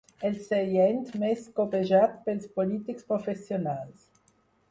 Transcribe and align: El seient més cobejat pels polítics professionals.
El 0.27 0.35
seient 0.43 1.03
més 1.23 1.43
cobejat 1.59 2.17
pels 2.29 2.49
polítics 2.57 3.07
professionals. 3.13 4.09